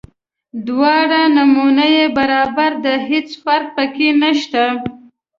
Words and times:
دواړه 0.67 1.21
نومونه 1.35 1.85
یې 1.95 2.05
برابر 2.17 2.71
دي 2.83 2.95
هیڅ 3.09 3.29
فرق 3.43 3.67
په 3.77 3.85
کې 3.95 4.07
نشته. 4.21 4.63